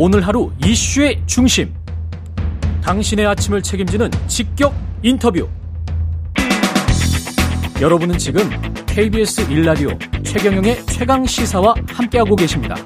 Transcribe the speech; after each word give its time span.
오늘 0.00 0.24
하루 0.24 0.52
이슈의 0.64 1.20
중심. 1.26 1.74
당신의 2.84 3.26
아침을 3.26 3.60
책임지는 3.60 4.08
직격 4.28 4.72
인터뷰. 5.02 5.48
여러분은 7.80 8.16
지금 8.16 8.48
KBS 8.86 9.50
일라디오 9.50 9.88
최경영의 10.22 10.86
최강 10.86 11.26
시사와 11.26 11.74
함께하고 11.88 12.36
계십니다. 12.36 12.76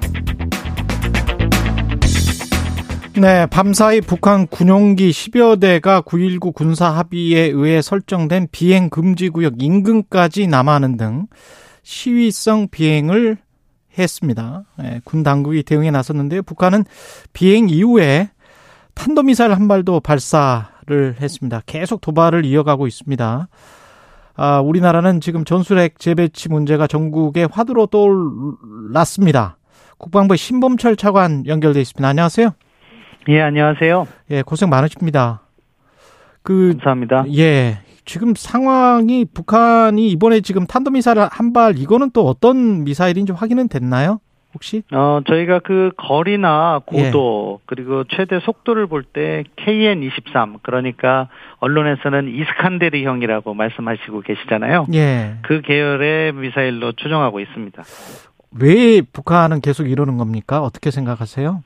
네, 3.21 3.45
밤사이 3.45 4.01
북한 4.01 4.47
군용기 4.47 5.11
10여 5.11 5.61
대가 5.61 6.01
9.19 6.01 6.55
군사 6.55 6.89
합의에 6.89 7.43
의해 7.43 7.83
설정된 7.83 8.49
비행 8.53 8.89
금지 8.89 9.29
구역 9.29 9.63
인근까지 9.63 10.47
남하는 10.47 10.97
등 10.97 11.27
시위성 11.83 12.69
비행을 12.71 13.37
했습니다. 13.99 14.65
네, 14.79 15.01
군 15.05 15.23
당국이 15.23 15.63
대응에 15.63 15.91
나섰는데요. 15.91 16.43
북한은 16.43 16.85
비행 17.33 17.69
이후에 17.69 18.31
탄도미사일 18.95 19.53
한 19.53 19.69
발도 19.69 20.01
발사를 20.01 21.17
했습니다. 21.21 21.63
계속 21.67 22.01
도발을 22.01 22.45
이어가고 22.45 22.87
있습니다. 22.87 23.49
아, 24.35 24.61
우리나라는 24.61 25.21
지금 25.21 25.45
전술핵 25.45 25.99
재배치 25.99 26.49
문제가 26.49 26.87
전국의 26.87 27.49
화두로 27.51 27.87
떠올랐습니다. 27.87 29.57
국방부 29.99 30.37
신범철 30.37 30.97
차관 30.97 31.47
연결돼 31.47 31.81
있습니다. 31.81 32.07
안녕하세요. 32.09 32.51
예, 33.29 33.41
안녕하세요. 33.41 34.07
예, 34.31 34.43
고생 34.43 34.69
많으십니다. 34.69 35.43
그 36.43 36.73
감사합니다. 36.73 37.25
예. 37.37 37.79
지금 38.05 38.35
상황이 38.35 39.25
북한이 39.25 40.09
이번에 40.11 40.41
지금 40.41 40.67
탄도미사일 40.67 41.19
한 41.31 41.53
발 41.53 41.79
이거는 41.79 42.11
또 42.13 42.27
어떤 42.27 42.85
미사일인지 42.85 43.33
확인은 43.33 43.69
됐나요? 43.69 44.21
혹시? 44.55 44.83
어, 44.93 45.21
저희가 45.27 45.61
그 45.61 45.91
거리나 45.97 46.81
고도 46.85 47.59
예. 47.61 47.63
그리고 47.67 48.05
최대 48.05 48.39
속도를 48.41 48.87
볼 48.87 49.03
때 49.05 49.45
KN23 49.57 50.61
그러니까 50.63 51.29
언론에서는 51.61 52.29
이스칸데르형이라고 52.29 53.55
말씀하시고 53.55 54.21
계시잖아요. 54.21 54.87
예. 54.95 55.37
그 55.43 55.63
계열의 55.63 56.33
미사일로 56.35 56.93
추정하고 56.93 57.41
있습니다. 57.41 57.83
왜 58.61 59.01
북한은 59.01 59.61
계속 59.63 59.89
이러는 59.89 60.19
겁니까? 60.19 60.61
어떻게 60.63 60.91
생각하세요? 60.91 61.63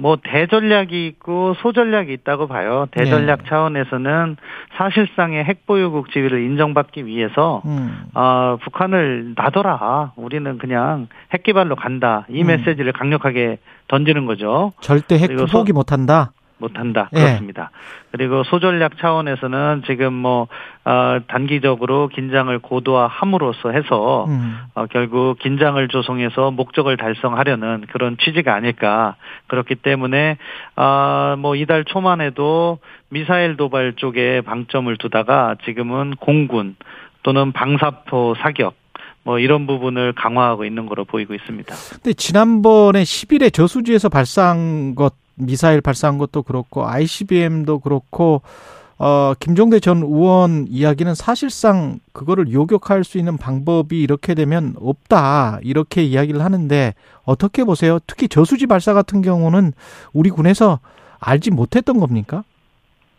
뭐 0.00 0.16
대전략이 0.22 1.06
있고 1.08 1.54
소전략이 1.54 2.12
있다고 2.12 2.46
봐요. 2.46 2.86
대전략 2.92 3.42
네. 3.42 3.48
차원에서는 3.48 4.36
사실상의 4.76 5.44
핵보유국 5.44 6.12
지위를 6.12 6.40
인정받기 6.44 7.04
위해서 7.04 7.62
음. 7.66 8.04
어, 8.14 8.58
북한을 8.62 9.34
놔둬라. 9.36 10.12
우리는 10.16 10.56
그냥 10.58 11.08
핵기발로 11.34 11.74
간다. 11.74 12.26
이 12.30 12.42
음. 12.42 12.46
메시지를 12.46 12.92
강력하게 12.92 13.58
던지는 13.88 14.26
거죠. 14.26 14.72
절대 14.80 15.18
핵 15.18 15.30
포기 15.50 15.72
못한다. 15.72 16.32
못한다. 16.58 17.08
예. 17.14 17.18
그렇습니다. 17.18 17.70
그리고 18.10 18.42
소전략 18.44 18.98
차원에서는 18.98 19.82
지금 19.86 20.12
뭐, 20.12 20.48
어, 20.84 21.18
단기적으로 21.28 22.08
긴장을 22.08 22.56
고도화함으로써 22.58 23.70
해서, 23.70 24.26
음. 24.28 24.58
어, 24.74 24.86
결국 24.86 25.38
긴장을 25.38 25.86
조성해서 25.88 26.50
목적을 26.50 26.96
달성하려는 26.96 27.86
그런 27.92 28.16
취지가 28.18 28.54
아닐까. 28.54 29.16
그렇기 29.46 29.76
때문에, 29.76 30.38
아, 30.76 31.36
뭐, 31.38 31.54
이달 31.56 31.84
초만 31.84 32.20
해도 32.20 32.78
미사일 33.08 33.56
도발 33.56 33.94
쪽에 33.94 34.40
방점을 34.42 34.94
두다가 34.98 35.56
지금은 35.64 36.16
공군 36.16 36.76
또는 37.22 37.52
방사포 37.52 38.36
사격, 38.40 38.74
뭐 39.22 39.38
이런 39.38 39.66
부분을 39.66 40.14
강화하고 40.14 40.64
있는 40.64 40.86
거로 40.86 41.04
보이고 41.04 41.34
있습니다. 41.34 41.74
근데 41.92 42.12
지난번에 42.14 43.02
10일에 43.02 43.52
저수지에서 43.52 44.08
발사한 44.08 44.94
것 44.94 45.14
미사일 45.38 45.80
발사한 45.80 46.18
것도 46.18 46.42
그렇고 46.42 46.86
ICBM도 46.86 47.80
그렇고 47.80 48.42
어 48.98 49.32
김종대 49.38 49.78
전 49.78 49.98
의원 49.98 50.66
이야기는 50.68 51.14
사실상 51.14 52.00
그거를 52.12 52.52
요격할 52.52 53.04
수 53.04 53.18
있는 53.18 53.36
방법이 53.36 54.00
이렇게 54.00 54.34
되면 54.34 54.74
없다 54.80 55.60
이렇게 55.62 56.02
이야기를 56.02 56.42
하는데 56.42 56.94
어떻게 57.24 57.62
보세요? 57.62 58.00
특히 58.06 58.28
저수지 58.28 58.66
발사 58.66 58.94
같은 58.94 59.22
경우는 59.22 59.72
우리 60.12 60.30
군에서 60.30 60.80
알지 61.20 61.52
못했던 61.52 62.00
겁니까? 62.00 62.42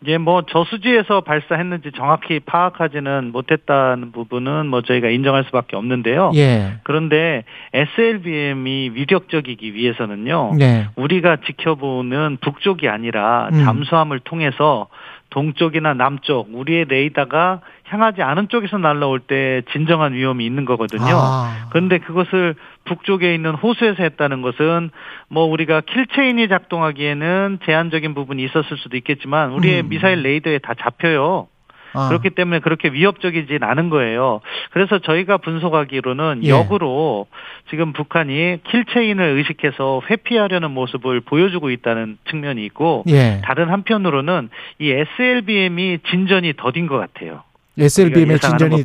예, 0.06 0.16
뭐 0.16 0.42
저수지에서 0.42 1.20
발사했는지 1.20 1.92
정확히 1.94 2.40
파악하지는 2.40 3.32
못했다는 3.32 4.12
부분은 4.12 4.66
뭐 4.66 4.80
저희가 4.80 5.08
인정할 5.08 5.44
수밖에 5.44 5.76
없는데요. 5.76 6.32
예. 6.36 6.78
그런데 6.84 7.44
SLBM이 7.74 8.90
위력적이기 8.94 9.74
위해서는요. 9.74 10.54
네. 10.58 10.86
우리가 10.96 11.36
지켜보는 11.44 12.38
북쪽이 12.40 12.88
아니라 12.88 13.50
음. 13.52 13.64
잠수함을 13.64 14.20
통해서 14.20 14.88
동쪽이나 15.30 15.94
남쪽 15.94 16.48
우리의 16.52 16.86
레이더가 16.86 17.60
향하지 17.84 18.22
않은 18.22 18.48
쪽에서 18.48 18.78
날라올 18.78 19.20
때 19.20 19.62
진정한 19.72 20.12
위험이 20.12 20.44
있는 20.44 20.64
거거든요. 20.64 21.06
아. 21.08 21.68
그런데 21.70 21.98
그것을 21.98 22.54
북쪽에 22.84 23.34
있는 23.34 23.54
호수에서 23.54 24.02
했다는 24.02 24.42
것은 24.42 24.90
뭐 25.28 25.44
우리가 25.44 25.80
킬체인이 25.80 26.48
작동하기에는 26.48 27.60
제한적인 27.64 28.14
부분이 28.14 28.44
있었을 28.44 28.76
수도 28.78 28.96
있겠지만 28.96 29.52
우리의 29.52 29.82
음. 29.82 29.88
미사일 29.88 30.22
레이더에 30.22 30.58
다 30.58 30.74
잡혀요. 30.74 31.48
아. 31.92 32.08
그렇기 32.08 32.30
때문에 32.30 32.60
그렇게 32.60 32.88
위협적이진 32.88 33.62
않은 33.62 33.90
거예요. 33.90 34.40
그래서 34.70 34.98
저희가 34.98 35.38
분석하기로는 35.38 36.40
예. 36.44 36.50
역으로 36.50 37.26
지금 37.68 37.92
북한이 37.92 38.58
킬체인을 38.64 39.24
의식해서 39.36 40.02
회피하려는 40.08 40.70
모습을 40.70 41.20
보여주고 41.20 41.70
있다는 41.70 42.18
측면이 42.30 42.64
있고 42.66 43.04
예. 43.08 43.40
다른 43.44 43.68
한편으로는 43.70 44.50
이 44.78 44.90
SLBM이 44.90 45.98
진전이 46.10 46.54
더딘 46.56 46.86
것 46.86 46.98
같아요. 46.98 47.42
SLBM의 47.78 48.38
진전이. 48.38 48.84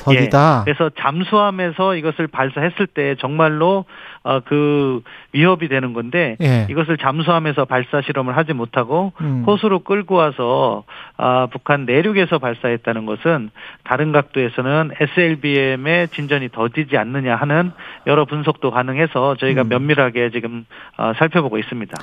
덕이다. 0.00 0.64
예. 0.66 0.72
그래서 0.72 0.90
잠수함에서 0.98 1.94
이것을 1.96 2.26
발사했을 2.26 2.86
때 2.86 3.16
정말로 3.20 3.84
어, 4.22 4.40
그 4.40 5.02
위협이 5.32 5.68
되는 5.68 5.92
건데 5.92 6.36
예. 6.40 6.66
이것을 6.70 6.98
잠수함에서 6.98 7.64
발사 7.64 8.02
실험을 8.02 8.36
하지 8.36 8.52
못하고 8.52 9.12
음. 9.20 9.44
호수로 9.46 9.80
끌고 9.80 10.14
와서 10.14 10.84
아, 11.16 11.48
북한 11.50 11.86
내륙에서 11.86 12.38
발사했다는 12.38 13.06
것은 13.06 13.50
다른 13.84 14.12
각도에서는 14.12 14.90
SLBM의 15.00 16.08
진전이 16.08 16.50
더디지 16.50 16.96
않느냐 16.96 17.36
하는 17.36 17.72
여러 18.06 18.24
분석도 18.24 18.70
가능해서 18.70 19.36
저희가 19.36 19.62
음. 19.62 19.68
면밀하게 19.68 20.30
지금 20.30 20.66
어, 20.98 21.12
살펴보고 21.18 21.58
있습니다. 21.58 21.94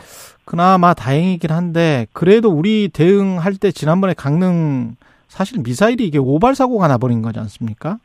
그나마 0.46 0.94
다행이긴 0.94 1.52
한데 1.52 2.08
그래도 2.14 2.50
우리 2.50 2.90
대응할 2.92 3.56
때 3.56 3.72
지난번에 3.72 4.14
강릉 4.16 4.96
사실 5.28 5.60
미사일이 5.60 6.06
이게 6.08 6.18
오발 6.18 6.56
사고가 6.56 6.88
나버린 6.88 7.22
거지 7.22 7.40
않습니까? 7.40 8.00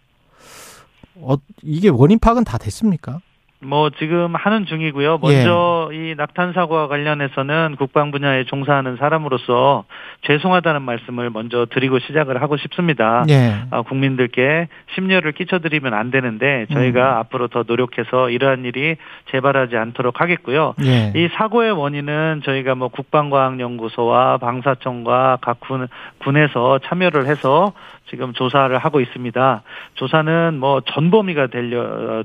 어, 1.17 1.37
이게 1.63 1.89
원인 1.89 2.19
파악은 2.19 2.45
다 2.45 2.59
됐습니까? 2.59 3.21
뭐 3.65 3.91
지금 3.91 4.35
하는 4.35 4.67
중이고요. 4.67 5.19
먼저 5.23 5.89
예. 5.93 5.97
이 5.97 6.15
낙탄 6.17 6.53
사고와 6.53 6.89
관련해서는 6.89 7.77
국방 7.79 8.11
분야에 8.11 8.45
종사하는 8.45 8.97
사람으로서 8.97 9.85
죄송하다는 10.23 10.83
말씀을 10.83 11.31
먼저 11.31 11.67
드리고 11.71 12.01
시작을 12.01 12.43
하고 12.43 12.57
싶습니다. 12.57 13.25
예. 13.29 13.55
아, 13.71 13.83
국민들께 13.83 14.69
심려를 14.95 15.33
끼쳐드리면 15.33 15.95
안 15.95 16.11
되는데 16.11 16.67
저희가 16.73 17.13
음. 17.13 17.19
앞으로 17.19 17.49
더 17.49 17.65
노력해서 17.67 18.31
이러한 18.31 18.65
일이 18.65 18.97
재발하지 19.31 19.77
않도록 19.77 20.21
하겠고요. 20.21 20.75
예. 20.85 21.13
이 21.15 21.29
사고의 21.35 21.71
원인은 21.73 22.43
저희가 22.45 22.75
뭐 22.75 22.89
국방과학연구소와 22.89 24.39
방사청과 24.39 25.39
각 25.41 25.61
군, 25.61 25.87
군에서 26.19 26.81
참여를 26.81 27.27
해서 27.27 27.73
지금 28.11 28.33
조사를 28.35 28.77
하고 28.77 29.01
있습니다. 29.01 29.63
조사는 29.95 30.59
뭐 30.59 30.81
전범위가 30.81 31.47
될, 31.47 31.71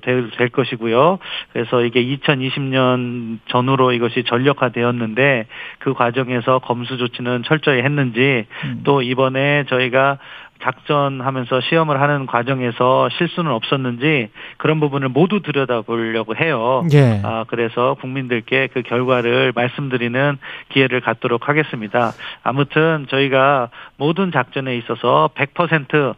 될, 0.02 0.32
될 0.32 0.50
것이고요. 0.50 1.20
그래서 1.54 1.82
이게 1.82 2.04
2020년 2.04 3.40
전후로 3.48 3.92
이것이 3.92 4.24
전력화되었는데 4.24 5.48
그 5.80 5.94
과정에서 5.94 6.60
검수 6.60 6.98
조치는 6.98 7.44
철저히 7.44 7.82
했는지 7.82 8.46
음. 8.66 8.82
또 8.84 9.02
이번에 9.02 9.66
저희가 9.68 10.18
작전하면서 10.62 11.62
시험을 11.62 12.02
하는 12.02 12.26
과정에서 12.26 13.10
실수는 13.18 13.52
없었는지 13.52 14.30
그런 14.58 14.80
부분을 14.80 15.10
모두 15.10 15.42
들여다보려고 15.42 16.36
해요. 16.36 16.84
예. 16.94 17.22
아, 17.24 17.46
그래서 17.48 17.96
국민들께 18.00 18.68
그 18.74 18.82
결과를 18.82 19.54
말씀드리는 19.56 20.38
기회를 20.70 21.02
갖도록 21.02 21.48
하겠습니다. 21.50 22.12
아무튼 22.44 23.06
저희가 23.10 23.70
모든 23.98 24.32
작전에 24.32 24.76
있어서 24.78 25.30
100% 25.36 25.96
어, 25.96 26.16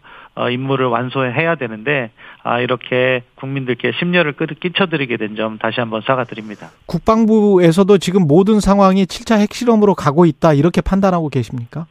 임무를 0.47 0.85
완수해야 0.85 1.55
되는데 1.55 2.11
아, 2.43 2.59
이렇게 2.61 3.23
국민들께 3.35 3.91
심려를 3.99 4.33
끼쳐드리게 4.33 5.17
된 5.17 5.35
점 5.35 5.57
다시 5.57 5.79
한번 5.79 6.01
사과드립니다. 6.05 6.69
국방부에서도 6.85 7.97
지금 7.97 8.27
모든 8.27 8.59
상황이 8.59 9.05
7차 9.05 9.37
핵실험으로 9.39 9.95
가고 9.95 10.25
있다 10.25 10.53
이렇게 10.53 10.81
판단하고 10.81 11.29
계십니까? 11.29 11.85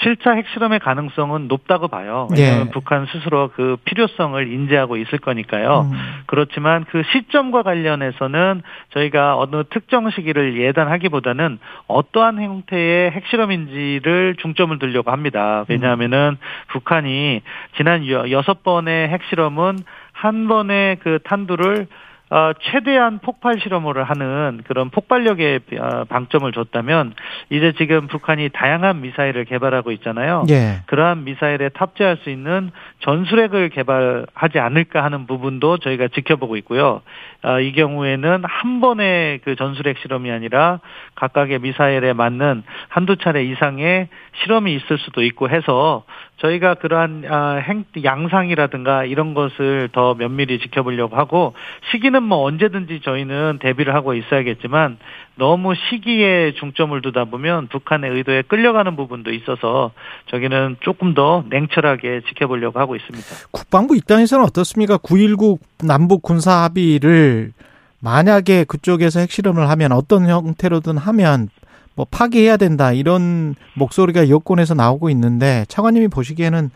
7차 0.00 0.36
핵실험의 0.36 0.80
가능성은 0.80 1.48
높다고 1.48 1.88
봐요. 1.88 2.28
왜냐하면 2.30 2.66
예. 2.66 2.70
북한 2.70 3.06
스스로 3.06 3.50
그 3.54 3.76
필요성을 3.84 4.52
인지하고 4.52 4.98
있을 4.98 5.18
거니까요. 5.18 5.88
음. 5.90 6.22
그렇지만 6.26 6.84
그 6.84 7.02
시점과 7.12 7.62
관련해서는 7.62 8.62
저희가 8.90 9.38
어느 9.38 9.64
특정 9.70 10.10
시기를 10.10 10.58
예단하기보다는 10.60 11.58
어떠한 11.86 12.42
형태의 12.42 13.10
핵실험인지를 13.12 14.36
중점을 14.40 14.78
두려고 14.78 15.10
합니다. 15.10 15.64
왜냐하면은 15.68 16.36
북한이 16.68 17.40
지난 17.76 18.06
여섯 18.06 18.62
번의 18.62 19.08
핵실험은 19.08 19.78
한 20.12 20.48
번의 20.48 20.96
그 20.96 21.18
탄두를 21.24 21.86
어, 22.28 22.52
최대한 22.60 23.20
폭발 23.20 23.60
실험을 23.60 24.02
하는 24.02 24.60
그런 24.66 24.90
폭발력의 24.90 25.60
어, 25.78 26.04
방점을 26.04 26.50
줬다면 26.50 27.14
이제 27.50 27.72
지금 27.78 28.08
북한이 28.08 28.48
다양한 28.52 29.00
미사일을 29.00 29.44
개발하고 29.44 29.92
있잖아요. 29.92 30.44
예. 30.50 30.82
그러한 30.86 31.22
미사일에 31.22 31.68
탑재할 31.68 32.16
수 32.18 32.30
있는 32.30 32.72
전술핵을 33.00 33.68
개발하지 33.68 34.58
않을까 34.58 35.04
하는 35.04 35.28
부분도 35.28 35.78
저희가 35.78 36.08
지켜보고 36.08 36.56
있고요. 36.58 37.02
어, 37.44 37.60
이 37.60 37.70
경우에는 37.72 38.42
한 38.44 38.80
번의 38.80 39.40
그 39.44 39.54
전술핵 39.54 39.98
실험이 39.98 40.32
아니라 40.32 40.80
각각의 41.14 41.60
미사일에 41.60 42.12
맞는 42.12 42.64
한두 42.88 43.16
차례 43.18 43.44
이상의 43.44 44.08
실험이 44.42 44.74
있을 44.74 44.98
수도 44.98 45.22
있고 45.22 45.48
해서 45.48 46.02
저희가 46.38 46.74
그러한 46.74 47.24
아, 47.28 47.54
행, 47.56 47.84
양상이라든가 48.02 49.04
이런 49.04 49.34
것을 49.34 49.88
더 49.92 50.14
면밀히 50.14 50.58
지켜보려고 50.58 51.16
하고 51.16 51.54
시기는 51.90 52.22
뭐 52.22 52.44
언제든지 52.44 53.00
저희는 53.02 53.58
대비를 53.60 53.94
하고 53.94 54.14
있어야겠지만 54.14 54.98
너무 55.36 55.74
시기에 55.74 56.52
중점을 56.58 57.00
두다 57.02 57.26
보면 57.26 57.68
북한의 57.68 58.10
의도에 58.10 58.42
끌려가는 58.42 58.96
부분도 58.96 59.32
있어서 59.32 59.92
저기는 60.30 60.76
조금 60.80 61.14
더 61.14 61.44
냉철하게 61.48 62.22
지켜보려고 62.28 62.80
하고 62.80 62.96
있습니다. 62.96 63.26
국방부 63.50 63.96
입장에서는 63.96 64.44
어떻습니까? 64.44 64.98
9.19 64.98 65.58
남북 65.86 66.22
군사 66.22 66.64
합의를 66.64 67.52
만약에 68.00 68.64
그쪽에서 68.64 69.20
핵실험을 69.20 69.68
하면 69.70 69.92
어떤 69.92 70.28
형태로든 70.28 70.98
하면 70.98 71.48
뭐 71.96 72.06
파기해야 72.10 72.58
된다 72.58 72.92
이런 72.92 73.54
목소리가 73.74 74.28
여권에서 74.28 74.74
나오고 74.74 75.10
있는데 75.10 75.64
차관님이 75.68 76.08
보시기에는 76.08 76.70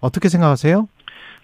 어떻게 0.00 0.28
생각하세요? 0.28 0.88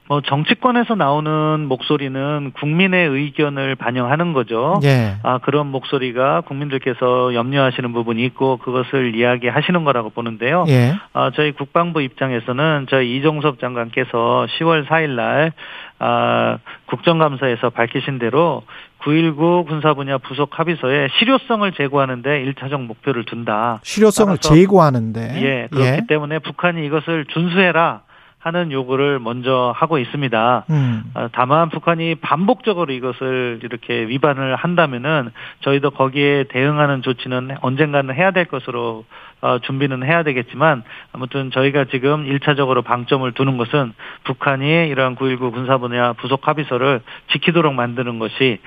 뭐 0.09 0.23
정치권에서 0.23 0.95
나오는 0.95 1.67
목소리는 1.69 2.53
국민의 2.59 3.09
의견을 3.09 3.75
반영하는 3.75 4.33
거죠. 4.33 4.81
예. 4.83 5.17
아 5.23 5.37
그런 5.37 5.67
목소리가 5.67 6.41
국민들께서 6.41 7.35
염려하시는 7.35 7.93
부분이 7.93 8.25
있고 8.25 8.57
그것을 8.57 9.15
이야기하시는 9.15 9.85
거라고 9.85 10.09
보는데요. 10.09 10.65
예. 10.69 10.95
아 11.13 11.31
저희 11.35 11.53
국방부 11.53 12.01
입장에서는 12.01 12.87
저희 12.89 13.19
이종섭 13.19 13.61
장관께서 13.61 14.47
10월 14.59 14.87
4일 14.87 15.11
날 15.11 15.53
아, 16.01 16.59
국정감사에서 16.87 17.71
밝히신 17.71 18.19
대로 18.19 18.63
9.19 19.09 19.67
군사 19.67 19.95
분야 19.95 20.19
부속 20.19 20.59
합의서에 20.59 21.09
실효성을 21.19 21.73
제고하는데 21.73 22.45
1차적 22.45 22.85
목표를 22.85 23.25
둔다. 23.25 23.81
실효성을 23.83 24.37
제고하는데. 24.37 25.43
예, 25.43 25.69
그렇기 25.71 25.89
예. 25.89 26.01
때문에 26.07 26.41
북한이 26.41 26.85
이것을 26.85 27.25
준수해라. 27.27 28.03
하는 28.41 28.71
요구를 28.71 29.19
먼저 29.19 29.75
하고 29.77 29.99
있습니다. 29.99 30.65
음. 30.71 31.03
어, 31.15 31.29
다만 31.33 31.71
북한이 31.71 32.15
반복적으로 32.17 32.93
이것을 32.93 33.59
이렇게 33.65 34.07
위반을 34.07 34.55
한다면은 34.55 35.31
저희도 35.63 35.91
거기에 35.91 36.45
대응하는 36.45 37.03
조치는 37.03 37.57
언젠가는 37.63 38.15
해야 38.15 38.31
될 38.31 38.45
것으로 38.45 39.05
어, 39.41 39.59
준비는 39.59 40.05
해야 40.05 40.23
되겠지만 40.23 40.85
아무튼 41.13 41.51
저희가 41.51 41.87
지금 41.87 42.27
1차적으로 42.27 42.85
방점을 42.85 43.31
두는 43.33 43.57
것은 43.57 43.93
북한이 44.23 44.89
이러한 44.89 45.17
9.19 45.17 45.53
군사분야 45.53 46.13
부속 46.15 46.47
합의서를 46.47 47.01
지키도록 47.33 47.75
만드는 47.75 48.21
것이 48.21 48.61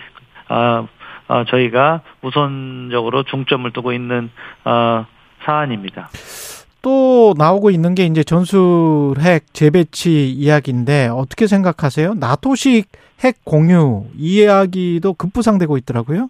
어, 0.52 0.88
어, 1.28 1.46
저희가 1.46 2.02
우선적으로 2.22 3.24
중점을 3.24 3.72
두고 3.72 3.94
있는 3.94 4.30
어, 4.66 5.06
사안입니다. 5.44 6.10
또 6.82 7.34
나오고 7.38 7.70
있는 7.70 7.96
게 7.96 8.06
이제 8.06 8.24
전술 8.24 9.14
핵 9.20 9.54
재배치 9.54 10.30
이야기인데 10.32 11.10
어떻게 11.12 11.48
생각하세요? 11.48 12.16
나토식 12.16 12.88
핵 13.24 13.46
공유 13.46 14.06
이야기도 14.18 15.14
급부상되고 15.14 15.78
있더라고요. 15.78 16.30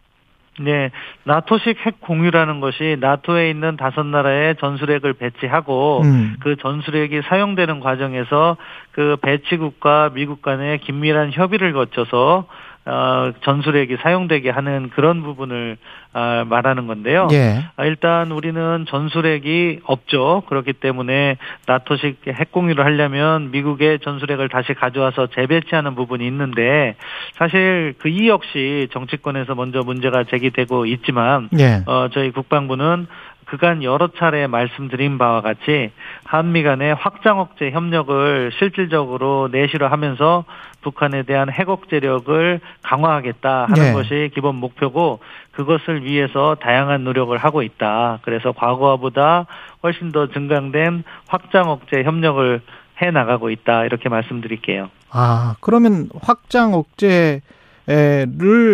네, 0.60 0.92
나토식 1.24 1.78
핵 1.86 2.02
공유라는 2.02 2.60
것이 2.60 2.98
나토에 3.00 3.50
있는 3.50 3.78
다섯 3.78 4.06
나라의 4.06 4.58
전술핵을 4.58 5.14
배치하고 5.14 6.02
음. 6.04 6.36
그 6.42 6.58
전술핵이 6.58 7.22
사용되는 7.30 7.80
과정에서 7.80 8.58
그 8.92 9.16
배치국과 9.22 10.12
미국 10.14 10.42
간의 10.42 10.80
긴밀한 10.80 11.32
협의를 11.32 11.72
거쳐서 11.72 12.46
어, 12.86 13.31
전술핵이 13.44 13.98
사용되게 14.01 14.50
하는 14.50 14.89
그런 14.89 15.24
부분을 15.24 15.78
어, 16.13 16.44
말하는 16.48 16.88
건데요. 16.88 17.28
예. 17.31 17.63
아, 17.75 17.86
일단 17.86 18.31
우리는 18.31 18.86
전술핵이 18.88 19.80
없죠. 19.83 20.44
그렇기 20.48 20.74
때문에 20.74 21.38
나토식 21.68 22.22
핵공유를 22.28 22.83
하려면 22.83 23.51
미국의 23.51 24.00
전술핵을 24.00 24.50
다시 24.50 24.74
가져와서 24.74 25.28
재배치하는 25.28 25.95
부분이 25.95 26.25
있는데 26.28 26.95
사실 27.38 27.95
그 27.98 28.12
이 28.12 28.28
역시 28.28 28.89
정치권에서 28.92 29.56
먼저 29.56 29.80
문제가 29.80 30.25
제기되고 30.25 30.86
있지만 30.86 31.48
예. 31.57 31.81
어, 31.86 32.10
저희 32.12 32.31
국방부는 32.31 33.07
그간 33.51 33.83
여러 33.83 34.07
차례 34.18 34.48
말씀드린 34.48 35.18
바와 35.18 35.42
같이 35.42 35.92
한미 36.24 36.63
간의 36.63 36.95
확장 36.95 37.38
억제 37.42 37.69
협력을 37.71 38.50
실질적으로 38.57 39.50
내실화 39.51 39.92
하면서 39.92 40.45
북한에 40.81 41.24
대한 41.24 41.51
핵 41.51 41.68
억제력을 41.68 42.62
강화하겠다 42.81 43.65
하는 43.65 43.75
네. 43.75 43.92
것이 43.92 44.31
기본 44.33 44.56
목표고 44.56 45.19
그것을 45.51 46.06
위해서 46.06 46.56
다양한 46.62 47.03
노력을 47.03 47.38
하고 47.38 47.62
있다. 47.62 48.19
그래서 48.21 48.53
과거보다 48.53 49.48
훨씬 49.83 50.13
더 50.13 50.27
증강된 50.27 51.03
확장 51.27 51.69
억제 51.69 52.03
협력을 52.03 52.62
해 53.01 53.12
나가고 53.12 53.50
있다. 53.50 53.83
이렇게 53.83 54.07
말씀드릴게요. 54.07 54.89
아, 55.09 55.56
그러면 55.59 56.07
확장 56.21 56.74
억제를 56.74 57.42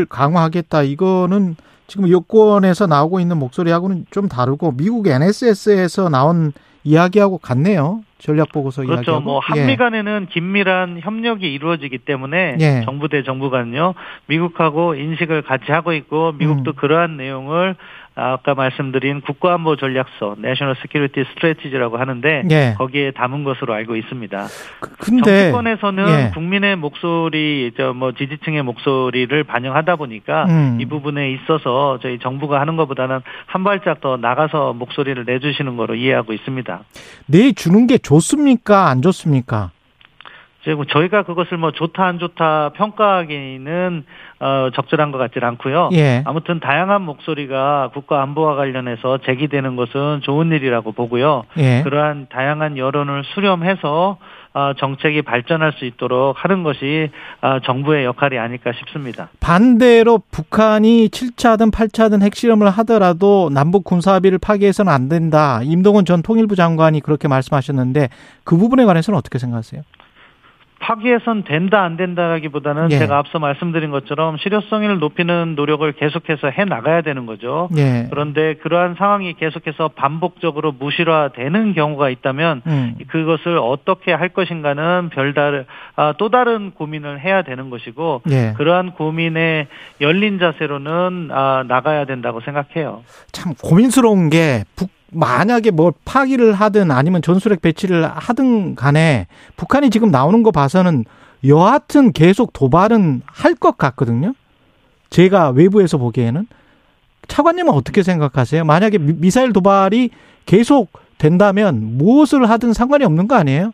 강화하겠다. 0.07 0.83
이거는 0.83 1.56
지금 1.88 2.10
여권에서 2.10 2.86
나오고 2.86 3.19
있는 3.19 3.38
목소리하고는 3.38 4.06
좀 4.12 4.28
다르고 4.28 4.74
미국 4.74 5.07
NSS에서 5.07 6.10
나온 6.10 6.51
이야기하고 6.84 7.38
같네요. 7.38 8.01
전략 8.19 8.50
보고서 8.51 8.81
그렇죠. 8.81 9.00
이야기하고. 9.01 9.22
뭐 9.22 9.39
한미 9.39 9.75
간에는 9.78 10.28
예. 10.30 10.34
긴밀한 10.34 11.00
협력이 11.01 11.51
이루어지기 11.51 12.00
때문에 12.00 12.57
예. 12.60 12.81
정부 12.86 13.10
대 13.10 13.24
정부 13.24 13.50
간요 13.50 13.94
미국하고 14.28 14.95
인식을 14.95 15.44
같이 15.44 15.72
하고 15.72 15.94
있고 15.94 16.34
미국도 16.34 16.72
음. 16.72 16.75
그러한 16.75 17.18
내용을 17.18 17.75
아까 18.19 18.56
말씀드린 18.56 19.22
국가안보 19.22 19.75
전략서 19.75 20.38
National 20.39 20.75
Security 20.82 21.24
Strategy라고 21.29 21.98
하는데 21.98 22.44
예. 22.50 22.74
거기에 22.75 23.12
담은 23.12 23.44
것으로 23.44 23.75
알고 23.75 23.96
있습니다. 23.96 24.48
그, 24.80 24.89
근데 24.98 25.51
정치권에서는 25.51 26.08
예. 26.10 26.32
국민의 26.34 26.77
목소리, 26.77 27.72
저뭐 27.77 28.13
지지층의 28.13 28.63
목소리를 28.63 29.44
반영하다 29.44 29.98
보니까 29.98 30.46
음. 30.46 30.77
이 30.82 30.86
부분에 30.88 31.32
있어서 31.34 32.00
저희 32.01 32.18
정부가 32.18 32.60
하는 32.60 32.75
것보다는 32.75 33.20
한 33.46 33.63
발짝 33.63 34.01
더 34.01 34.18
나가서 34.18 34.74
목소리를 34.74 35.24
내주시는 35.24 35.77
거로 35.77 35.94
이해하고 35.94 36.34
있습니다. 36.34 36.80
내주는 37.27 37.86
게 37.86 38.00
좋습니까? 38.00 38.89
안 38.89 39.03
좋습니까? 39.03 39.70
뭐 40.74 40.86
저희가 40.86 41.24
그것을 41.24 41.57
뭐 41.57 41.71
좋다 41.71 42.05
안 42.05 42.19
좋다 42.19 42.71
평가하기는 42.75 44.05
어, 44.39 44.69
적절한 44.75 45.12
것 45.12 45.17
같지 45.17 45.39
않고요. 45.41 45.89
예. 45.93 46.24
아무튼 46.25 46.59
다양한 46.59 47.01
목소리가 47.01 47.91
국가 47.93 48.21
안보와 48.21 48.55
관련해서 48.55 49.19
제기되는 49.25 49.75
것은 49.75 50.21
좋은 50.21 50.51
일이라고 50.51 50.91
보고요. 50.91 51.43
예. 51.57 51.81
그러한 51.83 52.27
다양한 52.29 52.77
여론을 52.77 53.24
수렴해서 53.33 54.17
어, 54.53 54.74
정책이 54.74 55.21
발전할 55.21 55.74
수 55.74 55.86
있도록 55.86 56.43
하는 56.43 56.63
것이 56.63 57.12
어, 57.41 57.59
정부의 57.63 58.05
역할이 58.05 58.39
아닐까 58.39 58.71
싶습니다. 58.79 59.29
반대로 59.39 60.19
북한이 60.31 61.09
7차든 61.09 61.71
8차든 61.71 62.24
핵실험을 62.24 62.67
하더라도 62.69 63.51
남북 63.53 63.83
군사 63.83 64.13
합의를 64.13 64.39
파기해서는 64.39 64.91
안 64.91 65.09
된다. 65.09 65.59
임동원 65.63 66.05
전 66.05 66.24
통일부 66.24 66.55
장관이 66.55 67.01
그렇게 67.01 67.27
말씀하셨는데 67.27 68.09
그 68.43 68.57
부분에 68.57 68.86
관해서는 68.86 69.17
어떻게 69.17 69.38
생각하세요? 69.38 69.83
파기해선 70.79 71.43
된다 71.43 71.81
안 71.84 71.98
된다라기보다는 71.98 72.91
예. 72.91 73.00
제가 73.00 73.17
앞서 73.17 73.39
말씀드린 73.39 73.91
것처럼 73.91 74.38
실효성을 74.38 75.00
높이는 75.00 75.55
노력을 75.55 75.91
계속해서 75.91 76.50
해 76.50 76.65
나가야 76.65 77.01
되는 77.01 77.25
거죠. 77.25 77.69
예. 77.77 78.07
그런데 78.10 78.55
그러한 78.55 78.96
상황이 78.96 79.34
계속해서 79.34 79.89
반복적으로 79.89 80.72
무실화되는 80.72 81.74
경우가 81.74 82.10
있다면 82.10 82.62
음. 82.67 82.96
그것을 83.07 83.57
어떻게 83.57 84.13
할 84.13 84.29
것인가는 84.29 85.10
별다른 85.10 85.65
아, 85.96 86.13
또 86.17 86.29
다른 86.29 86.72
고민을 86.72 87.19
해야 87.22 87.41
되는 87.41 87.69
것이고 87.69 88.22
예. 88.29 88.53
그러한 88.57 88.91
고민에 88.91 89.67
열린 90.01 90.39
자세로는 90.39 91.29
아, 91.31 91.63
나가야 91.67 92.05
된다고 92.05 92.41
생각해요. 92.41 93.03
참 93.31 93.53
고민스러운 93.62 94.29
게 94.29 94.63
북. 94.75 94.97
만약에 95.12 95.72
뭐 95.72 95.94
파기를 96.06 96.54
하든 96.54 96.92
아니면 96.92 97.22
전술핵 97.22 97.62
배치를 97.62 98.06
하든 98.08 98.76
간에 98.76 99.28
북한이 99.56 99.90
지금 99.90 100.12
나오는 100.12 100.44
거 100.44 100.52
봐서는 100.52 101.06
여하튼 101.46 102.12
계속 102.12 102.52
도발은 102.54 103.22
할 103.26 103.56
것 103.56 103.78
같거든요. 103.78 104.34
제가 105.10 105.50
외부에서 105.52 105.98
보기에는 105.98 106.48
차관님은 107.28 107.74
어떻게 107.74 108.04
생각하세요? 108.04 108.64
만약에 108.66 108.98
미 108.98 109.30
사일 109.32 109.54
도발이 109.54 110.10
계속 110.46 110.90
된다면 111.18 111.98
무엇을 111.98 112.50
하든 112.50 112.74
상관이 112.74 113.04
없는 113.06 113.28
거 113.28 113.36
아니에요? 113.36 113.74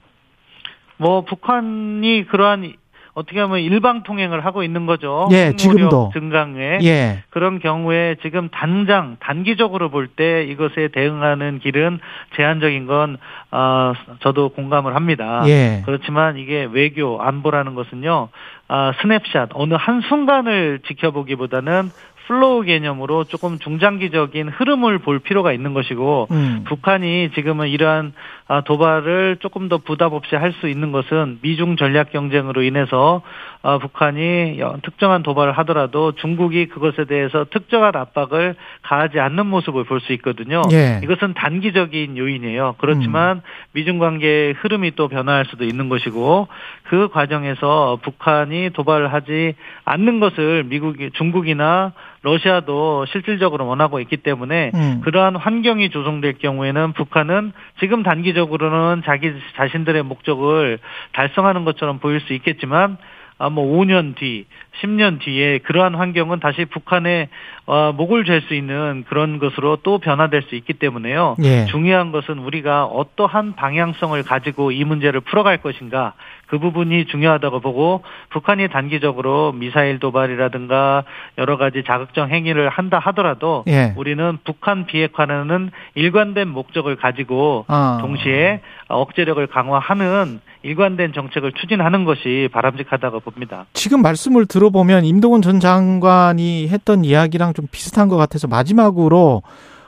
뭐 0.98 1.24
북한이 1.25 2.25
그러한 2.30 2.74
어떻게 3.15 3.39
하면 3.39 3.60
일방 3.60 4.01
통행을 4.03 4.43
하고 4.43 4.63
있는 4.63 4.86
거죠. 4.88 5.29
예, 5.32 5.55
지금도 5.55 6.10
증강에 6.13 6.79
예. 6.82 7.24
그런 7.29 7.60
경우에 7.60 8.15
지금 8.24 8.50
당장 8.50 9.17
단기적으로 9.20 9.89
볼 9.89 10.08
때 10.15 10.43
이것에 10.46 10.89
대응하는 10.89 11.60
길은 11.60 12.00
제한적인 12.36 12.88
건 12.88 13.17
어, 13.51 13.93
저도 14.22 14.50
공감을 14.50 14.96
합니다. 14.96 15.43
예. 15.48 15.82
그렇지만 15.86 16.38
이게 16.38 16.67
외교 16.72 17.22
안보라는 17.22 17.75
것은요. 17.75 18.29
아, 18.67 18.93
스냅샷 19.01 19.50
어느 19.53 19.75
한 19.75 20.01
순간을 20.01 20.79
지켜보기보다는 20.88 21.91
flow 22.27 22.62
개념으로 22.63 23.25
조금 23.25 23.60
중장기적인 23.60 24.50
흐름을 24.50 25.00
볼 25.00 25.20
필요가 25.20 25.51
있는 25.51 25.74
것이고 25.74 26.27
음. 26.32 26.63
북한이 26.68 27.32
지금은 27.36 27.68
이러한 27.68 28.13
아, 28.48 28.62
도발을 28.62 29.38
조금 29.39 29.70
더 29.70 29.77
부담 29.77 30.13
없이 30.13 30.36
할 30.36 30.53
수 30.53 30.68
있는 30.68 30.92
것은 30.92 31.39
미중 31.42 31.77
전략 31.77 32.12
경쟁으로 32.12 32.62
인해서 32.62 33.24
아, 33.63 33.80
북한이 33.80 34.60
특정한 34.84 35.24
도발을 35.24 35.53
하더라도 35.60 36.12
중국이 36.12 36.68
그것에 36.68 37.06
대해서 37.06 37.46
특정한 37.50 37.96
압박을 37.96 38.56
가하지 38.84 39.20
않는 39.20 39.48
모습을 39.48 39.84
볼 39.86 40.03
수 40.03 40.12
있거든요. 40.13 40.62
예. 40.74 41.00
이것은 41.03 41.34
단기적인 41.34 42.18
요인이에요. 42.18 42.75
그렇지만 42.77 43.38
음. 43.38 43.42
미중 43.72 44.00
관계의 44.00 44.53
흐름이 44.53 44.92
또 44.96 45.08
변화할 45.08 45.46
수도 45.46 45.63
있는 45.63 45.88
것이고 45.88 46.50
그 46.84 47.08
과정에서 47.08 48.00
북한이 48.01 48.72
도발을 48.74 49.13
하지 49.13 49.56
않는 49.86 50.20
것을 50.20 50.65
미국이 50.65 51.10
중국이나 51.13 51.94
러시아도 52.24 53.06
실질적으로 53.08 53.68
원하고 53.68 54.00
있기 54.00 54.18
때문에 54.18 54.72
음. 54.74 55.01
그러한 55.03 55.36
환경이 55.36 55.89
조성될 55.89 56.39
경우에는 56.39 56.94
북한은 56.94 57.51
지금 57.80 58.01
단기적으로는 58.01 59.03
자기 59.06 59.34
자신들의 59.58 60.03
목적을 60.03 60.80
달성하는 61.12 61.65
것처럼 61.65 62.00
보일 62.00 62.22
수 62.22 62.34
있겠지만 62.34 62.98
아, 63.39 63.50
뭐 63.50 63.65
5년 63.77 64.15
뒤, 64.15 64.46
10년 64.82 65.20
뒤에 65.20 65.58
그러한 65.58 65.96
환경은 65.96 66.39
다시 66.39 66.65
북한의 66.65 67.27
어, 67.65 67.92
목을 67.92 68.25
잴 68.25 68.42
수 68.42 68.53
있는 68.53 69.03
그런 69.10 69.39
것으로 69.39 69.77
또 69.84 69.98
변화될 69.98 70.44
수 70.44 70.56
있기 70.56 70.74
때문에요. 70.74 71.36
예. 71.44 71.65
중요한 71.65 72.12
것은 72.12 72.38
우리가 72.38 72.86
어떠한 72.86 73.56
방향성을 73.56 74.22
가지고 74.24 74.72
이 74.72 74.84
문제를 74.84 75.20
풀어갈 75.22 75.58
것인가 75.58 76.13
그 76.53 76.60
부분이 76.60 77.07
중요하다고 77.07 77.62
보고 77.62 78.03
북한이 78.29 78.67
단기적으로 78.67 79.53
미사일 79.53 79.98
도발이라든가 79.98 81.03
여러 81.39 81.57
가지 81.57 81.83
자극적 81.83 82.29
행위를 82.29 82.69
한다 82.69 83.00
하더라도 83.00 83.63
예. 83.67 83.95
우리는 83.98 84.38
북한 84.43 84.86
비핵화는 84.86 85.72
일관된 85.95 86.48
목적을 86.48 86.95
가지고 86.98 87.65
아. 87.67 87.98
동시에 88.01 88.62
억제력을 88.88 89.48
강화하는 89.48 90.41
일관된 90.62 91.13
정책을 91.13 91.53
추진하는 91.53 92.05
것이 92.05 92.50
바람직하다고 92.53 93.22
봅니다. 93.22 93.65
지금 93.74 94.03
말씀을 94.03 94.45
들어보면 94.45 95.05
임동원 95.05 95.41
전 95.41 95.60
장관이 95.60 96.67
했던 96.67 97.03
이야기랑 97.03 97.55
좀 97.55 97.65
비슷한 97.72 98.10
것 98.10 98.17
같아서 98.17 98.48
마지막으로 98.48 99.41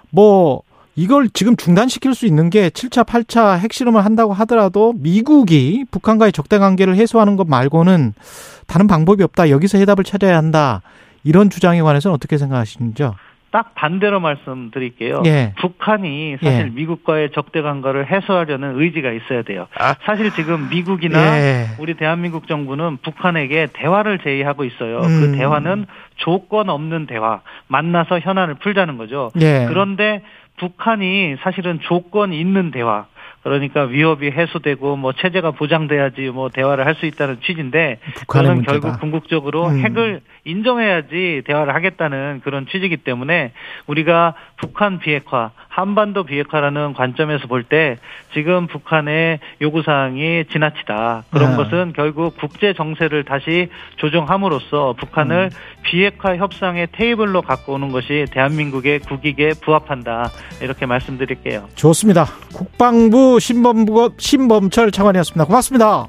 뭐 0.10 0.64
이걸 0.96 1.30
지금 1.30 1.58
중단시킬 1.58 2.16
수 2.16 2.26
있는 2.26 2.50
게 2.50 2.70
7차, 2.70 3.06
8차 3.06 3.60
핵실험을 3.60 4.06
한다고 4.06 4.34
하더라도 4.34 4.94
미국이 4.96 5.86
북한과의 5.92 6.32
적대 6.32 6.58
관계를 6.58 6.96
해소하는 6.96 7.36
것 7.36 7.48
말고는 7.48 8.14
다른 8.66 8.88
방법이 8.88 9.22
없다. 9.24 9.50
여기서 9.50 9.78
해답을 9.78 10.06
찾아야 10.06 10.38
한다. 10.38 10.82
이런 11.24 11.50
주장에 11.50 11.82
관해서는 11.82 12.16
어떻게 12.16 12.38
생각하시는지요? 12.38 13.16
딱 13.56 13.74
반대로 13.74 14.20
말씀드릴게요. 14.20 15.24
예. 15.28 15.54
북한이 15.56 16.36
사실 16.44 16.66
예. 16.66 16.70
미국과의 16.72 17.32
적대 17.32 17.62
관계를 17.62 18.12
해소하려는 18.12 18.82
의지가 18.82 19.14
있어야 19.14 19.44
돼요. 19.44 19.68
아. 19.80 19.96
사실 20.04 20.30
지금 20.32 20.68
미국이나 20.70 21.40
예. 21.40 21.68
우리 21.80 21.94
대한민국 21.94 22.50
정부는 22.50 22.98
북한에게 22.98 23.68
대화를 23.72 24.20
제의하고 24.20 24.66
있어요. 24.66 25.00
그 25.00 25.08
음. 25.08 25.22
그 25.22 25.38
대화는 25.38 25.86
조건 26.18 26.70
없는 26.70 27.06
대화, 27.06 27.40
만나서 27.70 28.20
현안을 28.20 28.56
풀자는 28.56 28.98
거죠. 28.98 29.32
예. 29.40 29.68
그런데 29.70 30.22
북한이 30.58 31.38
사실은 31.40 31.80
조건 31.84 32.34
있는 32.34 32.72
대화, 32.72 33.06
그러니까 33.46 33.84
위협이 33.84 34.32
해소되고 34.32 34.96
뭐 34.96 35.14
체제가 35.14 35.52
보장돼야지 35.52 36.32
뭐 36.32 36.50
대화를 36.50 36.86
할 36.88 36.96
수 36.96 37.06
있다는 37.06 37.42
취지인데 37.42 38.00
그거는 38.22 38.64
결국 38.64 39.00
궁극적으로 39.02 39.68
음. 39.68 39.80
핵을 39.80 40.22
인정해야지 40.46 41.44
대화를 41.46 41.76
하겠다는 41.76 42.40
그런 42.44 42.66
취지이기 42.68 42.98
때문에 42.98 43.52
우리가 43.86 44.34
북한 44.56 45.00
비핵화, 45.00 45.52
한반도 45.76 46.24
비핵화라는 46.24 46.94
관점에서 46.94 47.48
볼 47.48 47.64
때 47.64 47.98
지금 48.34 48.68
북한의 48.68 49.40
요구 49.62 49.82
사항이 49.82 50.46
지나치다. 50.52 51.24
그런 51.32 51.52
네. 51.52 51.58
것은 51.58 51.94
결국 51.96 52.38
국제 52.38 52.74
정세를 52.74 53.24
다시 53.26 53.70
조정함으로써 53.98 54.94
북한을 55.00 55.50
음. 55.52 55.58
비핵화 55.84 56.38
협상의 56.38 56.88
테이블로 56.92 57.42
갖고 57.42 57.74
오는 57.74 57.92
것이 57.92 58.26
대한민국의 58.32 59.00
국익에 59.00 59.54
부합한다. 59.64 60.30
이렇게 60.62 60.86
말씀드릴게요. 60.86 61.68
좋습니다. 61.76 62.26
국방부 62.54 63.40
신범부 63.40 64.14
신범철 64.18 64.92
차관이었습니다. 64.92 65.46
고맙습니다. 65.46 66.08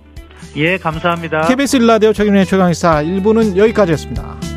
예, 0.56 0.76
감사합니다. 0.76 1.42
KBS 1.49 1.76
일라디오 1.76 2.12
최경련의 2.12 2.46
최강의사 2.46 3.02
1부는 3.02 3.56
여기까지였습니다. 3.56 4.55